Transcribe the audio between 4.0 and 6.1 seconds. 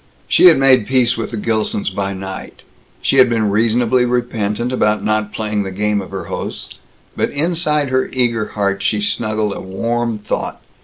repentant about not playing the game of